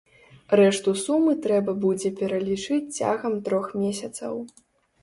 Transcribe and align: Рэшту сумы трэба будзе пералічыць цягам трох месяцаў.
Рэшту 0.59 0.93
сумы 1.01 1.35
трэба 1.47 1.75
будзе 1.83 2.13
пералічыць 2.23 2.83
цягам 2.97 3.33
трох 3.51 3.71
месяцаў. 3.85 4.33